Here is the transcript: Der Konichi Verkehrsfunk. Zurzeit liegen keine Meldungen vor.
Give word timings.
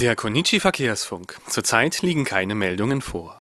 Der 0.00 0.16
Konichi 0.16 0.60
Verkehrsfunk. 0.60 1.38
Zurzeit 1.46 2.00
liegen 2.00 2.24
keine 2.24 2.54
Meldungen 2.54 3.02
vor. 3.02 3.38